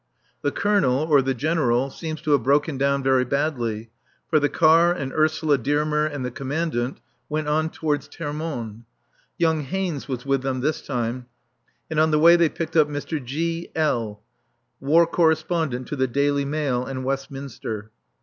[0.41, 3.91] The Colonel (or the General) seems to have broken down very badly,
[4.27, 8.83] for the car and Ursula Dearmer and the Commandant went on towards Termonde.
[9.37, 11.27] Young Haynes was with them this time,
[11.87, 13.23] and on the way they had picked up Mr.
[13.23, 13.69] G.
[13.75, 14.23] L,
[14.79, 17.91] War Correspondent to the Daily Mail and Westminster.